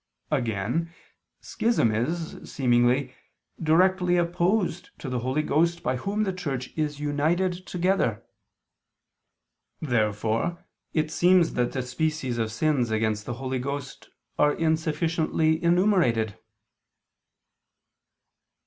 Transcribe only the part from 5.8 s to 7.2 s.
by Whom the Church is